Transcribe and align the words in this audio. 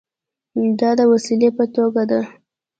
دا 0.79 0.89
د 0.99 1.01
وسیلې 1.11 1.49
په 1.57 1.65
توګه 1.75 2.03
ده. 2.11 2.21